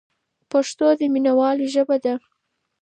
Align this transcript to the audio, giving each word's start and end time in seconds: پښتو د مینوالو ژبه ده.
پښتو 0.51 0.87
د 0.99 1.01
مینوالو 1.13 1.65
ژبه 1.73 1.97
ده. 2.03 2.13